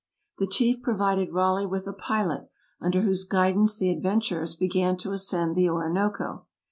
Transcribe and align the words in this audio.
The 0.39 0.47
chief 0.47 0.81
provided 0.81 1.31
Raleigh 1.31 1.67
with 1.67 1.85
a 1.85 1.93
pilot, 1.93 2.49
under 2.79 3.01
whose 3.03 3.23
guidance 3.23 3.77
the 3.77 3.91
adventurers 3.91 4.55
began 4.55 4.97
to 4.97 5.11
ascend 5.11 5.55
the 5.55 5.69
Orinoco. 5.69 6.47